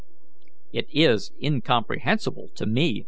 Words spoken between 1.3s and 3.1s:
incomprehensible to me."